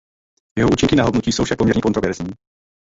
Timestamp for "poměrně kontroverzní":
1.57-2.29